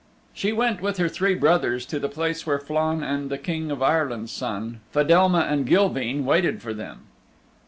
[0.33, 3.83] She went with her three brothers to the place where Flann and the King of
[3.83, 7.01] Ireland's Son, Fedelma and Gilveen waited for them.